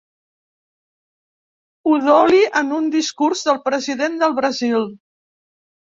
Udoli 1.91 1.99
en 2.63 2.73
un 2.79 2.89
discurs 2.97 3.47
del 3.51 3.61
president 3.69 4.19
del 4.25 4.37
Brasil. 4.41 4.93